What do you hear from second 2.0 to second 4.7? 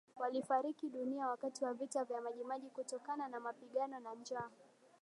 vya Maji Maji kutokana na mapigano na njaa